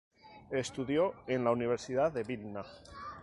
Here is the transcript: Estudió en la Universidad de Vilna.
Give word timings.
Estudió 0.49 1.13
en 1.27 1.43
la 1.43 1.51
Universidad 1.51 2.11
de 2.11 2.23
Vilna. 2.23 2.65